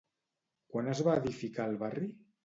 Quan 0.71 0.87
es 0.93 1.01
va 1.07 1.17
edificar 1.21 1.67
el 1.73 1.77
barri? 1.85 2.09